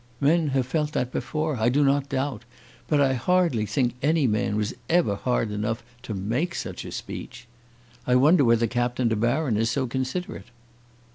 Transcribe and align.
Men 0.19 0.47
have 0.47 0.65
felt 0.65 0.93
that 0.93 1.11
before, 1.11 1.57
I 1.57 1.69
do 1.69 1.83
not 1.83 2.09
doubt; 2.09 2.43
but 2.87 2.99
I 2.99 3.13
hardly 3.13 3.67
think 3.67 3.93
any 4.01 4.25
man 4.25 4.55
was 4.57 4.73
ever 4.89 5.13
hard 5.15 5.51
enough 5.51 5.83
to 6.01 6.15
make 6.15 6.55
such 6.55 6.83
a 6.85 6.91
speech. 6.91 7.45
I 8.07 8.15
wonder 8.15 8.43
whether 8.43 8.65
Captain 8.65 9.09
De 9.09 9.15
Baron 9.15 9.57
is 9.57 9.69
so 9.69 9.85
considerate." 9.85 10.47